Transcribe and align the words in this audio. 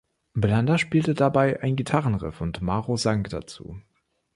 Blanda 0.33 0.79
spielte 0.79 1.13
dabei 1.13 1.61
ein 1.61 1.75
Gitarrenriff 1.75 2.41
und 2.41 2.63
Maro 2.63 2.97
sang 2.97 3.23
dazu. 3.25 3.79